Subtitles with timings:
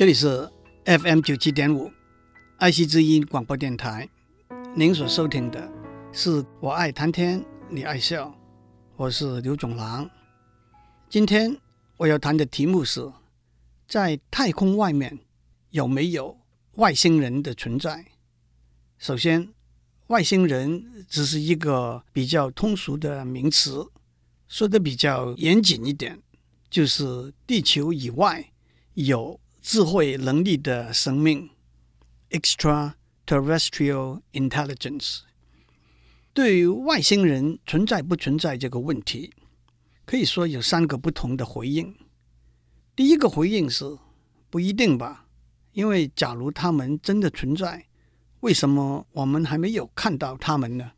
[0.00, 0.50] 这里是
[0.86, 1.92] FM 九七点五
[2.56, 4.08] 爱惜之音广播电台，
[4.74, 5.70] 您所收听的
[6.10, 8.34] 是我爱谈天，你爱笑，
[8.96, 10.08] 我是刘总郎。
[11.10, 11.54] 今天
[11.98, 13.12] 我要谈的题目是，
[13.86, 15.18] 在太空外面
[15.68, 16.34] 有没有
[16.76, 18.06] 外星人的存在？
[18.96, 19.52] 首先，
[20.06, 23.86] 外星人只是一个比较通俗的名词，
[24.48, 26.22] 说的比较严谨一点，
[26.70, 28.50] 就是地球以外
[28.94, 29.38] 有。
[29.62, 31.50] 智慧能力的生命
[32.30, 35.20] （extraterrestrial intelligence）
[36.32, 39.34] 对于外星人存在不存在这个问题，
[40.06, 41.94] 可以说有三个不同的回应。
[42.96, 43.98] 第一个回应是
[44.48, 45.26] 不一定吧，
[45.72, 47.86] 因为假如他们真的存在，
[48.40, 50.92] 为什么我们还没有看到他们呢？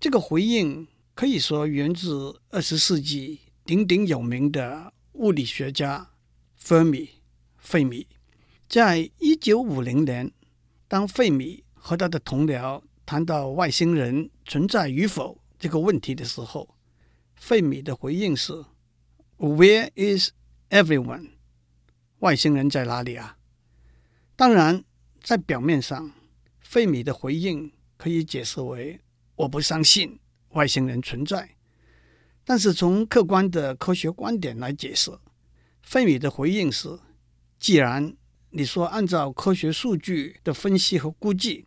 [0.00, 6.12] 这个回应可以说源自二十世纪鼎鼎有名的物理学家
[6.58, 7.17] Fermi。
[7.68, 8.06] 费米
[8.66, 10.32] 在一九五零年，
[10.88, 16.74] 当费米和他的同僚谈到外星人存在与否这个问题的时候，
[17.34, 18.64] 费米的回应是
[19.36, 20.30] ：“Where is
[20.70, 21.32] everyone？”
[22.20, 23.36] 外星人在哪里啊？
[24.34, 24.82] 当然，
[25.22, 26.10] 在表面上，
[26.60, 28.98] 费米的回应可以解释为
[29.36, 30.18] “我不相信
[30.52, 31.56] 外星人存在”，
[32.46, 35.10] 但是从客观的科学观点来解释，
[35.82, 36.98] 费米的回应是。
[37.58, 38.14] 既然
[38.50, 41.66] 你说按照科学数据的分析和估计，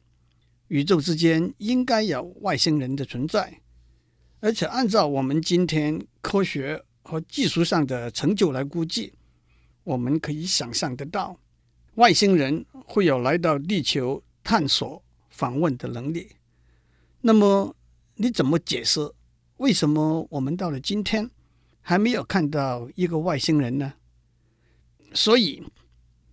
[0.69, 3.61] 宇宙之间应该有外星人的存在，
[4.39, 9.13] 而且按照我们今天科学和技术上的成就来估计，
[9.83, 11.37] 我们可以想象得到，
[11.95, 16.29] 外星人会有来到地球探索访问的能力。
[17.19, 17.75] 那么
[18.15, 19.11] 你怎么解释
[19.57, 21.29] 为什么我们到了今天
[21.81, 23.93] 还没有看到一个外星人呢？
[25.13, 25.61] 所以。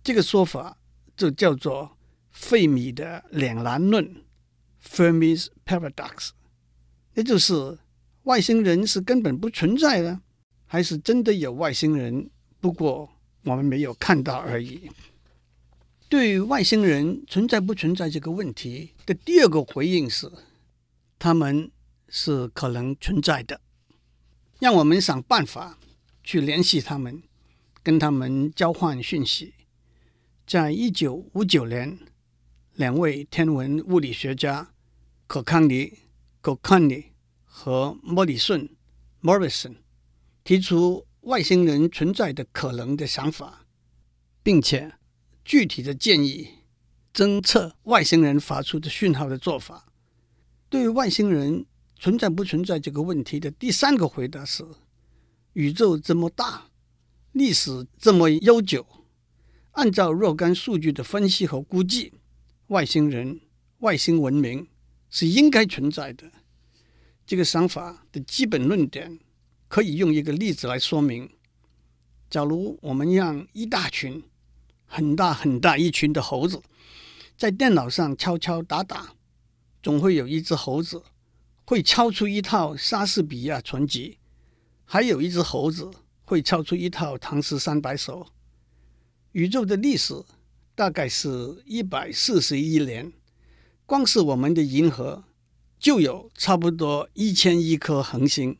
[0.09, 0.75] 这个说法
[1.15, 1.95] 就叫做
[2.31, 4.23] 费米的两难论
[4.83, 6.29] （Fermi's Paradox），
[7.13, 7.77] 也就是
[8.23, 10.19] 外星人是根本不存在的，
[10.65, 12.27] 还是真的有外星人？
[12.59, 13.07] 不过
[13.43, 14.89] 我们没有看到而已。
[16.09, 20.27] 对于外星人存在不存在这个问题的第二个回应是，
[21.19, 21.69] 他们
[22.07, 23.61] 是可能存在的，
[24.57, 25.77] 让我们想办法
[26.23, 27.21] 去联系他们，
[27.83, 29.53] 跟他们交换讯息。
[30.49, 31.99] 在一九五九年，
[32.73, 34.71] 两位天文物理学家
[35.27, 35.99] 可康尼
[36.41, 37.09] （Kokani）
[37.43, 38.75] 和莫里逊
[39.21, 39.75] （Morrison）
[40.43, 43.67] 提出外星人存在的可能的想法，
[44.41, 44.93] 并且
[45.45, 46.47] 具体的建议
[47.13, 49.85] 侦测外星人发出的讯号的做法。
[50.67, 54.65] 对外星人存在不存在这个问题的第三个回答是：
[55.53, 56.71] 宇宙这么大，
[57.33, 58.87] 历史这么悠久。
[59.79, 62.11] 按照若干数据的分析和估计，
[62.67, 63.39] 外星人、
[63.77, 64.67] 外星文明
[65.09, 66.29] 是应该存在的。
[67.25, 69.17] 这个想法的基本论点
[69.69, 71.29] 可以用一个例子来说明：
[72.29, 74.21] 假如我们让一大群、
[74.85, 76.61] 很大很大一群的猴子
[77.37, 79.13] 在电脑上敲敲打打，
[79.81, 81.01] 总会有一只猴子
[81.63, 84.17] 会敲出一套莎士比亚全集，
[84.83, 85.89] 还有一只猴子
[86.25, 88.27] 会敲出一套唐诗三百首。
[89.33, 90.23] 宇宙的历史
[90.73, 93.13] 大概是一百四十亿年，
[93.85, 95.23] 光是我们的银河
[95.77, 98.57] 就有差不多一千亿颗恒星，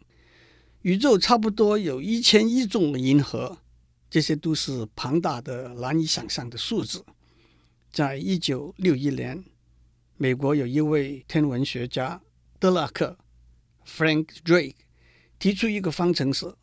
[0.83, 3.57] 宇宙差不多有一千亿种银河，
[4.11, 7.03] 这些都是庞大的、难以想象的数字。
[7.91, 9.43] 在一九六一年，
[10.17, 12.21] 美国有一位天文学家
[12.59, 13.17] 德拉克
[13.87, 14.75] （Frank Drake）
[15.39, 16.53] 提出一个方程式，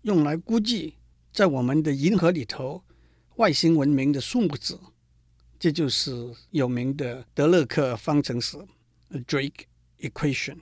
[0.00, 0.94] 用来估计
[1.30, 2.84] 在我们的银河里头。
[3.40, 4.78] 外星文明的数目字，
[5.58, 8.58] 这就是有名的德勒克方程式
[9.26, 9.62] （Drake
[9.98, 10.58] Equation）。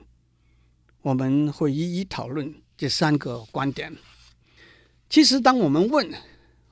[1.03, 3.93] 我们会一一讨论这三个观点。
[5.11, 6.09] 其实，当我们问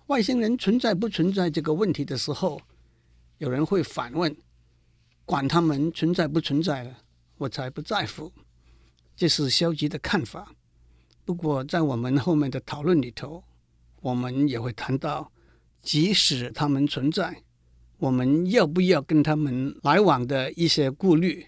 [0.06, 2.62] 外星人存在不存在这个问题的时候，
[3.38, 4.36] 有人会反问
[5.26, 6.98] ：“管他们存在不存在了，
[7.36, 8.30] 我才不在乎。”
[9.16, 10.54] 这是消极的看法。
[11.24, 13.42] 不过，在我们后面的讨论里头，
[14.02, 15.32] 我们也会谈到。
[15.82, 17.42] 即使他们存在，
[17.98, 21.46] 我们要不要跟他们来往的一些顾虑？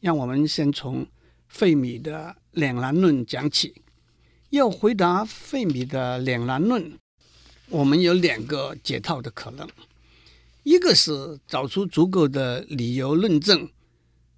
[0.00, 1.06] 让我们先从
[1.48, 3.82] 费米的两难论讲起。
[4.50, 6.96] 要回答费米的两难论，
[7.68, 9.68] 我们有两个解套的可能：
[10.62, 13.68] 一个是找出足够的理由论证，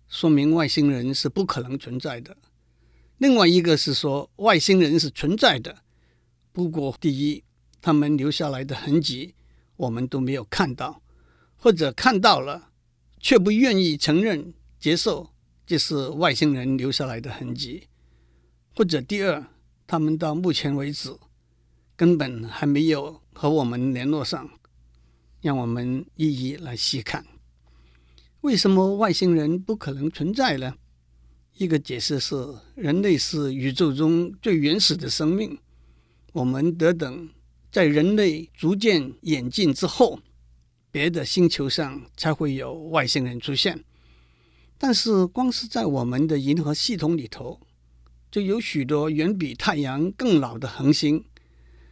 [0.09, 2.33] 说明外星人是不可能存在的；
[3.19, 5.83] 另外一个是说外星人是存在的，
[6.53, 7.45] 不过第一。
[7.81, 9.35] 他们留下来的痕迹，
[9.77, 11.03] 我们都没有看到，
[11.57, 12.71] 或者看到了
[13.21, 15.31] 却不愿意承认接受，
[15.67, 17.89] 这是外星人留下来的痕迹；
[18.75, 19.47] 或者第二，
[19.87, 21.17] 他们到目前为止
[21.97, 24.51] 根本还没有和我们联络上，
[25.41, 27.27] 让我们一一来细看。
[28.43, 30.75] 为什么外星人不可能存在呢？
[31.57, 32.37] 一个解释是，
[32.77, 35.59] 人类是宇宙中最原始的生命，
[36.33, 37.29] 我们得等
[37.71, 40.21] 在人类逐渐演进之后，
[40.91, 43.85] 别的星球上才会有外星人出现。
[44.79, 47.61] 但是，光是在我们的银河系统里头，
[48.31, 51.25] 就有许多远比太阳更老的恒星。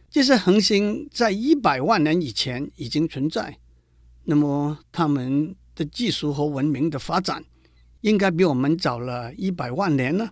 [0.09, 3.59] 这些恒星在一百万年以前已经存在，
[4.23, 7.43] 那么它们的技术和文明的发展，
[8.01, 10.31] 应该比我们早了一百万年呢。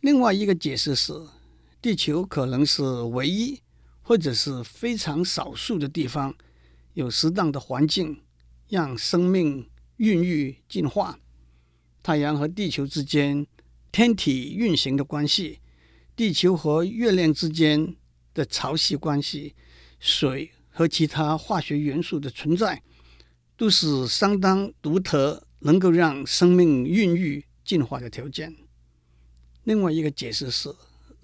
[0.00, 1.12] 另外一个解释是，
[1.82, 3.60] 地球可能是唯一
[4.02, 6.34] 或者是非常少数的地方，
[6.94, 8.22] 有适当的环境
[8.68, 11.18] 让生命孕育进化。
[12.02, 13.46] 太阳和地球之间
[13.92, 15.60] 天体运行的关系，
[16.16, 17.94] 地球和月亮之间
[18.34, 19.54] 的潮汐关系，
[20.00, 22.82] 水和其他化学元素的存在，
[23.56, 28.56] 都是相当独特，能够让生命孕育进化的条件。
[29.62, 30.74] 另外一个解释是，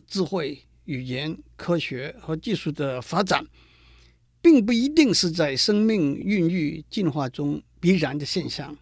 [0.07, 3.47] 智慧、语言、科学和技术的发展，
[4.41, 8.75] 并不一定是在生命孕育进化中必然的现象。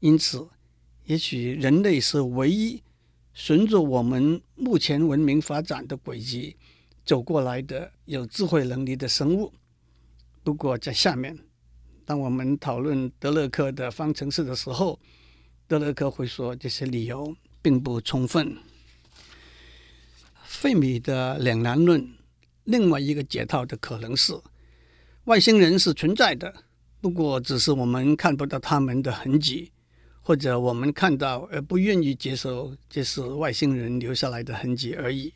[0.00, 0.46] 因此，
[1.06, 2.82] 也许人类是唯一
[3.32, 6.54] 顺着我们目前文明发展的轨迹
[7.02, 9.50] 走过来的有智慧能力的生物。
[10.44, 11.38] 不过，在下面。
[12.04, 15.00] 当我们讨论德勒克的方程式的时候，
[15.66, 18.56] 德勒克会说这些理由并不充分。
[20.48, 22.14] 费米的两难论
[22.64, 24.32] 另外一个解套的可能是，
[25.24, 26.64] 外星人是存在的，
[27.00, 29.70] 不过只是我们看不到他们的痕迹，
[30.22, 35.34] 或者我们看到而不愿意接受这是外星人留下来的痕迹而已。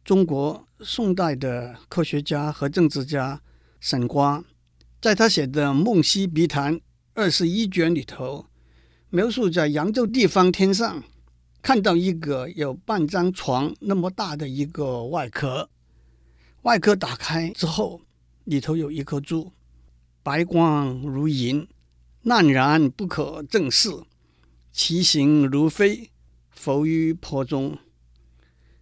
[0.05, 3.41] 中国宋代的科学家和政治家
[3.81, 4.45] 沈括，
[5.01, 6.77] 在他写的《梦溪笔谈》
[7.15, 8.45] 二十一卷里头，
[9.09, 11.03] 描述在扬州地方天上
[11.63, 15.69] 看到一个有半张床那么大的一个外壳，
[16.63, 18.01] 外壳打开之后，
[18.45, 19.53] 里头有一颗珠，
[20.23, 21.69] 白光如银，
[22.23, 23.91] 烂然不可正视，
[24.73, 26.11] 其形如飞，
[26.49, 27.77] 浮于坡中。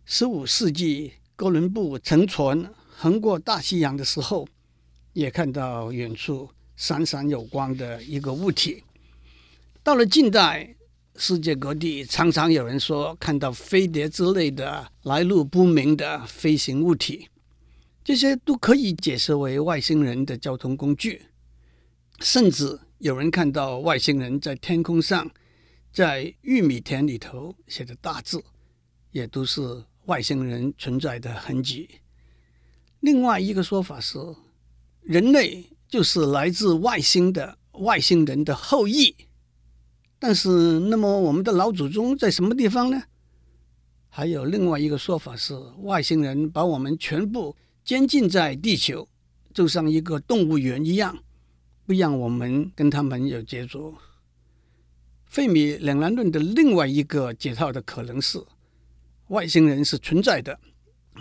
[0.04, 4.46] 十五世纪，哥伦布乘船横过大西洋的时候，
[5.12, 8.84] 也看到远处闪闪有光的一个物体。
[9.82, 10.76] 到了近代，
[11.18, 17.28] 世界各地常常有人说看到飞碟之类的来路不明的飞行物体，
[18.02, 21.22] 这些都可以解释为外星人的交通工具。
[22.20, 25.30] 甚至有人看到外星人在天空上，
[25.92, 28.42] 在玉米田里头写的大字，
[29.10, 29.84] 也都是。
[30.08, 31.86] 外星人存在的痕迹。
[33.00, 34.18] 另外一个说法是，
[35.02, 39.14] 人类就是来自外星的外星人的后裔。
[40.18, 43.02] 但是，那么我们的老祖宗在什么地方呢？
[44.08, 49.08] 还有另外一个说法是，外星人把我们全部监禁在地球，
[49.54, 51.18] 就像一个动物园一样，
[51.86, 53.94] 不让我们跟他们有接触。
[55.26, 58.42] 费米两难论的另外一个解套的可能是。
[59.28, 60.58] 外星人是存在的，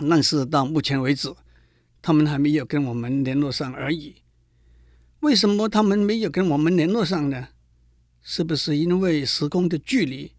[0.08, 1.32] 但是到目前为止，
[2.00, 4.16] 他们还没有跟我们联络上而已。
[5.20, 7.48] 为什么他们没有跟我们联络上呢？
[8.30, 10.30] 是不是因为时空的距离，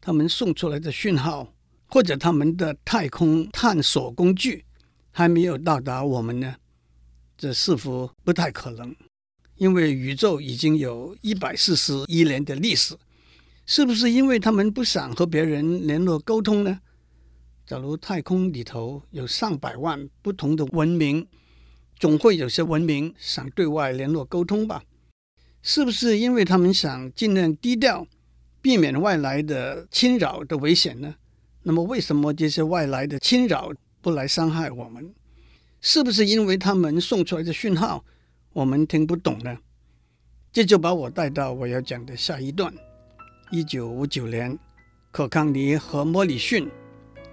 [0.00, 1.52] 他们送出来的讯号，
[1.88, 4.64] 或者他们的太空探索工具
[5.10, 6.54] 还没有到达我们呢？
[7.36, 8.94] 这似乎不太可能，
[9.56, 12.96] 因为宇宙已经有一百四十亿年的历史。
[13.66, 16.78] 是不是因为他们不想和别人联络沟通呢？
[17.66, 21.26] 假如太空里头有上百万不同的文明，
[21.98, 24.84] 总会有些文明想对外联络沟通吧？
[25.62, 28.06] 是不是因为他们想尽量低调，
[28.60, 31.14] 避免外来的侵扰的危险呢？
[31.62, 35.14] 那么为什么这些外来的侵扰不来伤害我们？
[35.80, 38.04] 是不是因为他们送出来的讯号
[38.52, 39.56] 我们听不懂呢？
[40.52, 42.74] 这就把我带到我要讲的下一段：
[43.50, 44.58] 一九五九年，
[45.10, 46.68] 可康尼和莫里逊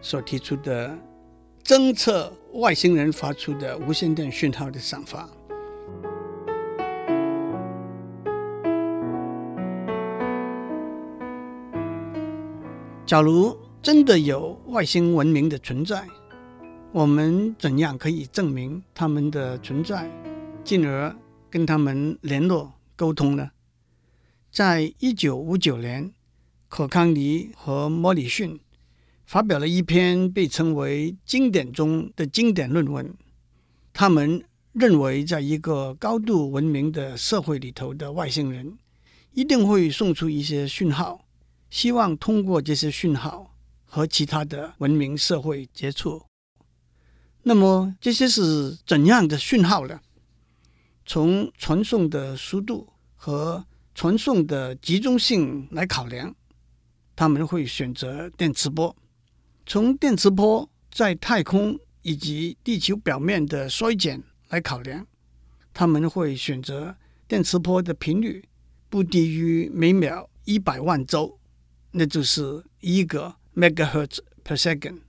[0.01, 0.97] 所提出的
[1.63, 5.29] 侦测外星人发出的无线电讯号的想法。
[13.09, 16.07] 假如真的有外星文明的存在，
[16.91, 20.07] 我们怎样可以证明他们的存在，
[20.63, 21.15] 进而
[21.49, 23.49] 跟他们联络沟通呢？
[24.51, 26.13] 在一九五九年，
[26.67, 28.59] 可康尼和莫里逊
[29.25, 33.11] 发表了一篇被称为经典中的经典论文。
[33.91, 38.77] 他们认为，在一个高度文明的社会里头的外星人，
[39.33, 41.25] 一定会送出一些讯号。
[41.69, 46.23] 希望通过这些讯号和其他的文明社会接触。
[47.43, 49.99] 那么这些是怎样的讯号呢？
[51.05, 56.35] 从传送的速度和传送的集中性来考量，
[57.15, 58.95] 他们会选择电磁波。
[59.65, 65.07] 从电磁波在太空以及地球表面的衰减来考量，
[65.73, 66.95] 他们会选择
[67.27, 68.47] 电磁波的频率
[68.89, 71.38] 不低于每秒一百万周。
[71.91, 74.99] 那就是一个 megahertz per second，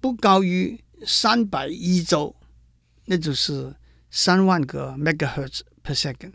[0.00, 2.36] 不高于三百一周，
[3.06, 3.74] 那就是
[4.10, 6.32] 三万个 megahertz per second。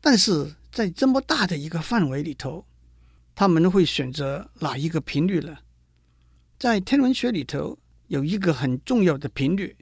[0.00, 2.66] 但是在这么大的一个范围里头，
[3.34, 5.58] 他们会选择哪一个频率呢？
[6.58, 9.76] 在天文学里头有一个很重要的频率，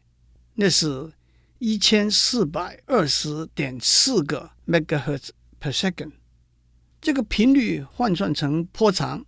[0.54, 1.12] 那是
[1.59, 5.28] 一千四百二十点四个 megahertz
[5.61, 6.12] per second。
[7.00, 9.25] 这个频率换算成波长，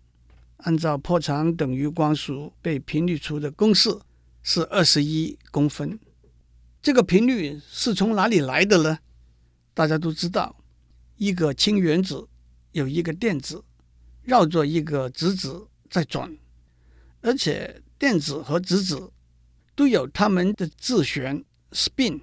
[0.59, 3.99] 按照波长等于光速被频率除的公式
[4.43, 5.99] 是二十一公分。
[6.83, 8.99] 这个频率是从哪里来的呢？
[9.73, 10.55] 大家都知道，
[11.17, 12.29] 一个氢原子
[12.73, 13.65] 有一个电子
[14.23, 16.37] 绕着一个质子在转，
[17.23, 19.11] 而且电子和质子
[19.75, 22.21] 都有它们的自旋 spin。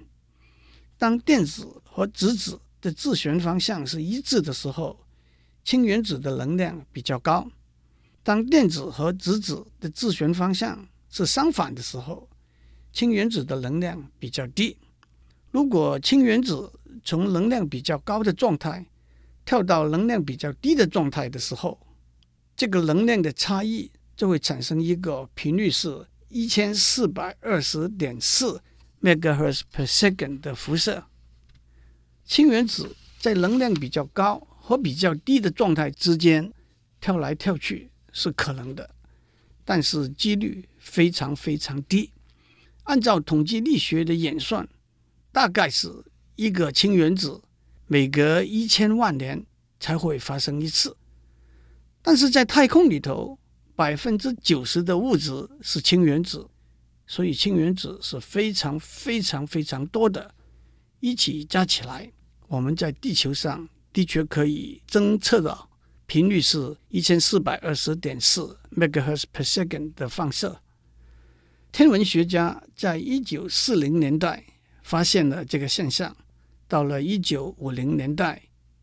[0.96, 5.04] 当电子和质子的自旋方向是一致的时候，
[5.62, 7.48] 氢原子的能量比较高，
[8.22, 12.28] 当电子和质子的自旋方向是相反的时候，
[12.92, 14.76] 氢原子的能量比较低。
[15.50, 16.72] 如果氢原子
[17.04, 18.86] 从能量比较高的状态
[19.44, 21.78] 跳到能量比较低的状态的时候，
[22.56, 28.60] 这个能量的差异就会产生一个频率是一千四百二十点四
[29.02, 31.04] megahertz per second 的辐射。
[32.24, 36.52] 氢原子在能量比较高和比较低的状态之间
[37.00, 38.88] 跳来跳去是可能的，
[39.64, 42.12] 但是几率非常非常低。
[42.84, 44.68] 按照统计力学的演算，
[45.32, 45.88] 大概是
[46.36, 47.42] 一个氢原子
[47.88, 49.44] 每隔一千万年
[49.80, 50.96] 才会发生一次。
[52.00, 53.36] 但是在太空里头，
[53.74, 56.48] 百分之九十的物质是氢原子，
[57.08, 60.32] 所以氢原子是非常非常非常多的。
[61.00, 62.12] 一起加起来，
[62.46, 63.68] 我们在地球上。
[63.92, 65.68] 的确可以侦测到
[66.06, 70.60] 频率是一千四百二十点四 megahertz per second 的放射。
[71.72, 74.44] 天文学家在一九四零年代
[74.82, 76.16] 发现了这个现象，
[76.66, 78.42] 到了一九五零年代，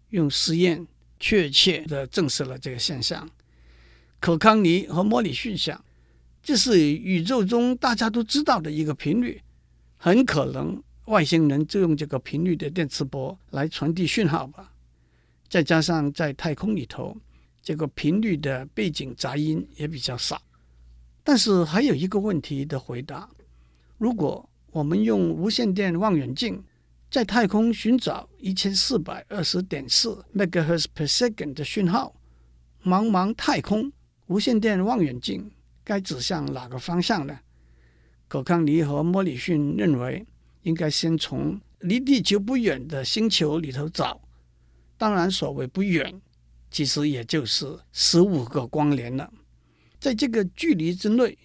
[0.09, 0.87] 用实验
[1.19, 3.29] 确切的证实了这个现象。
[4.19, 5.83] 可康尼和莫里逊想，
[6.41, 9.41] 这是宇宙中大家都知道的一个频率，
[9.97, 14.71] 很可能外星人就用这个频率的电磁波来传递讯号吧。
[15.49, 17.15] 再加上在太空里头，
[17.61, 20.41] 这个频率的背景杂音也比较少。
[21.23, 23.29] 但是还有一个问题的回答：
[23.97, 26.63] 如果我们用无线电望远镜
[27.09, 32.13] 在太空寻找一千四百二十点四 megahertz per second 的讯号，
[32.83, 33.91] 茫茫太空，
[34.27, 35.49] 无线电望远镜
[35.83, 37.39] 该指向哪个方向呢？
[38.27, 40.25] 可康尼和莫里逊认为，
[40.63, 44.21] 应该先从离地球不远的星球里头找。
[44.97, 46.19] 当然，所谓不远，
[46.71, 49.31] 其实也就是十五个光年了。
[49.99, 51.37] 在这个距离之内，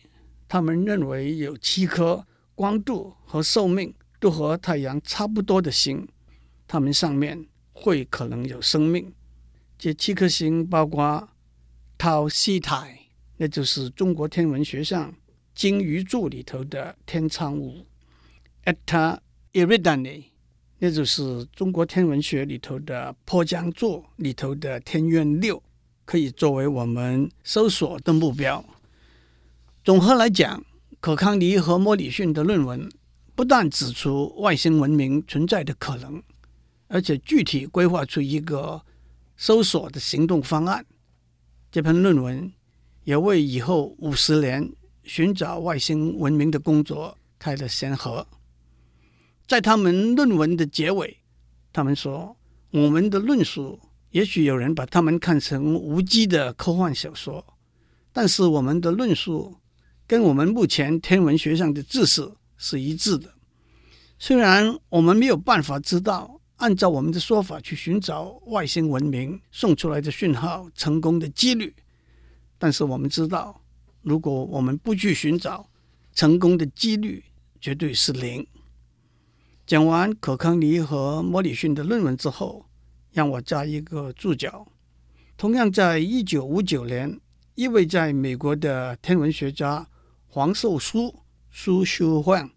[0.49, 6.09] 他们认为有七颗光度和寿命都和太阳差不多的星，
[6.67, 9.13] 它们上面会可能有生命。
[9.79, 11.29] 这七颗星包括
[11.99, 12.97] Tau Ceti，
[13.37, 15.15] 那就是中国天文学上
[15.55, 17.87] 金鱼座里头的天苍五
[18.65, 19.19] ；Eta
[19.53, 20.32] Eridani。
[20.83, 25.63] 也就是中国天文学里头的破江座里头的天苑六，
[26.05, 28.65] 可以作为我们搜索的目标。
[29.85, 30.61] 总和来讲，
[30.99, 32.91] 可康尼和莫里逊的论文
[33.37, 36.21] 不但指出外星文明存在的可能，
[36.89, 38.83] 而且具体规划出一个
[39.37, 40.85] 搜索的行动方案。
[41.71, 42.53] 这篇论文
[43.05, 44.69] 也为以后五十年
[45.05, 48.27] 寻找外星文明的工作开了先河。
[49.53, 51.19] 在他们论文的结尾，
[51.75, 52.35] 他们说
[52.73, 53.79] ：“我们的论述，
[54.13, 57.45] 也许有人把他们看成无稽的科幻小说，
[58.15, 59.59] 但是我们的论述
[60.07, 63.35] 跟我们目前天文学上的知识是一致的。
[64.19, 71.75] 虽然我们没有办法知道。”按照我们的说法去寻找外星文明送出来的讯号成功的几率，
[72.57, 73.61] 但是我们知道，
[74.01, 75.69] 如果我们不去寻找，
[76.15, 77.23] 成功的几率
[77.61, 78.47] 绝对是零。
[79.67, 82.67] 讲完可康尼和莫里逊的论文之后，
[83.11, 84.67] 让我加一个注脚。
[85.37, 87.21] 同样在一九五九年，
[87.55, 89.87] 一位在美国的天文学家
[90.27, 91.15] 黄寿书
[91.51, 92.51] 苏修焕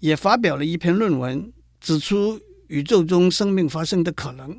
[0.00, 2.40] 也发表了一篇论文，指出。
[2.68, 4.58] 宇宙中生命发生的可能，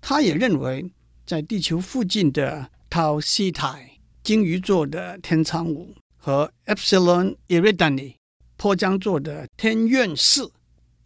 [0.00, 0.90] 他也认为，
[1.24, 8.16] 在地球附近的陶西泰鲸鱼座的天苍五和 Epsilon Eridani
[8.56, 10.50] 波江座的天愿四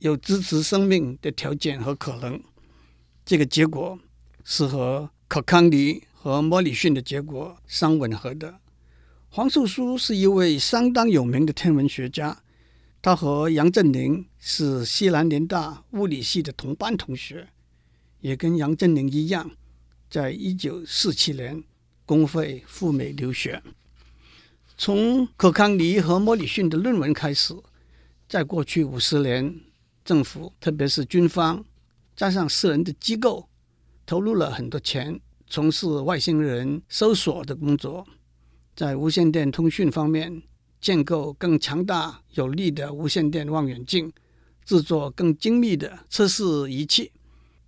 [0.01, 2.43] 有支持生命的条件和可能。
[3.25, 3.99] 这个结果
[4.45, 8.59] 是和可康尼和莫里逊的结果相吻合的。
[9.29, 12.43] 黄寿书是一位相当有名的天文学家。
[13.03, 17.49] 他和杨振宁是西南联大物理系的同班同学，
[18.21, 19.51] 也跟杨振宁一样，
[20.11, 21.63] 在一九四七年
[22.05, 23.63] 公费赴美留学。
[24.77, 27.55] 从可康尼和莫里逊的论文开始，
[28.29, 29.61] 在过去五十年，
[30.05, 31.65] 政府特别是军方，
[32.17, 33.49] 加上私人的机构，
[34.05, 38.07] 投入了很多钱，从事外星人搜索的工作，
[38.75, 40.43] 在无线电通讯方面。
[40.81, 44.11] 建构更强大有力的无线电望远镜，
[44.65, 47.13] 制作更精密的测试仪器。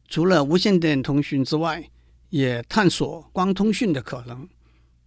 [0.08, 1.90] 除了无线电通讯之外，
[2.30, 4.48] 也探索光通讯的可能。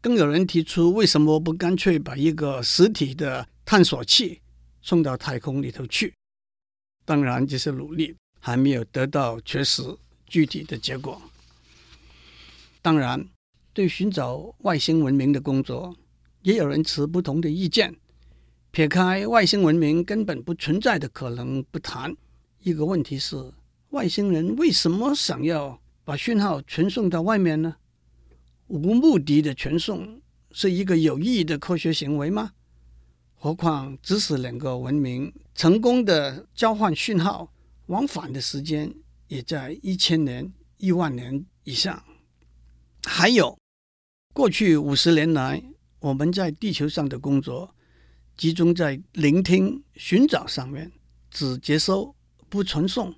[0.02, 4.40] 更有人提出，为什么不干脆把一个实体的探索器
[4.84, 6.14] 送到太空里头去？
[7.06, 9.84] 当然，这些努力还没有得到确实
[10.26, 11.22] 具体的结果。
[12.82, 13.26] 当然，
[13.74, 15.96] 对寻找外星文明的工作。
[16.42, 17.96] 也有人持不同的意见。
[18.70, 22.16] 撇开外星文明根本不存在的可能不谈，
[22.62, 23.52] 一个问题是：
[23.90, 27.78] 外星人为什么想要把讯号传送到外面呢？
[28.68, 32.52] 无目的的传送是一个有意义的科学行为吗？
[33.34, 37.52] 何况，即使两个文明成功的交换讯号，
[37.88, 38.94] 往返的时间
[39.30, 42.04] 也在一千年、一万年以上。
[43.06, 43.58] 还有，
[44.34, 45.64] 过去五十年来。
[46.02, 47.74] 我们在地球上的工作
[48.38, 50.92] 集中在聆听、寻找上面，
[51.32, 52.14] 只接收
[52.48, 53.16] 不传送，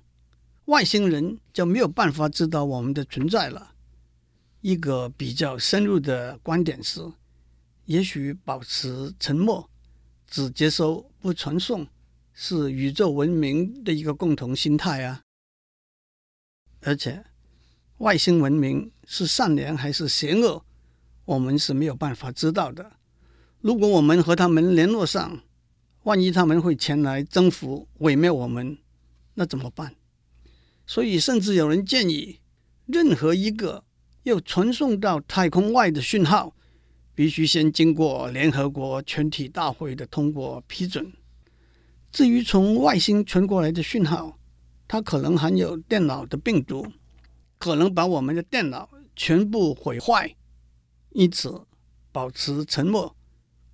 [0.66, 3.74] 外星人就没有办法知道我们的存在了。
[4.62, 7.02] 一个比较深入的观点是，
[7.84, 9.68] 也许保持沉默、
[10.26, 11.86] 只接收不传送，
[12.40, 15.22] 是宇宙文明的一个共同心态啊。
[16.82, 17.24] 而且，
[17.96, 20.64] 外星文明是善良还是邪恶？
[21.24, 22.92] 我们是没有办法知道的。
[23.60, 25.42] 如果我们和他们联络上，
[26.04, 28.78] 万一他们会前来征服、毁灭我们，
[29.34, 29.96] 那怎么办？
[30.86, 32.38] 所以，甚至有人建议，
[32.86, 33.82] 任何一个
[34.22, 36.54] 要传送到太空外的讯号，
[37.16, 41.12] 必须先经过联合国全体大会的通过批准。
[42.10, 44.38] 至于从外星传过来的讯号，
[44.86, 46.86] 它可能含有电脑的病毒，
[47.58, 50.34] 可能把我们的电脑全部毁坏。
[51.10, 51.62] 因此，
[52.10, 53.14] 保持沉默，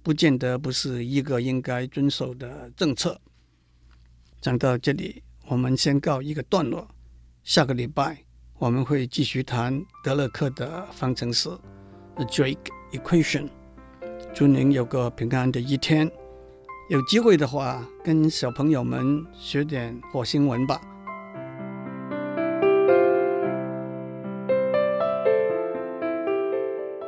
[0.02, 3.20] 不见得不是一个应该遵守的政策。
[4.40, 6.88] 讲到这里，我们先告一个段落。
[7.44, 8.24] 下个礼拜
[8.58, 11.48] 我们会继续谈德勒克的方程式
[12.16, 13.48] （The Drake Equation）。
[14.34, 16.10] 祝您有个平安的一天。
[16.88, 20.78] 有机会的话，跟小朋友们学点火星文吧。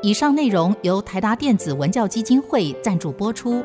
[0.03, 3.63] 以上内容由台达电子文教基金会赞助播出。